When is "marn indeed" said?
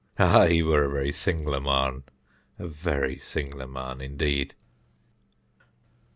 3.67-4.55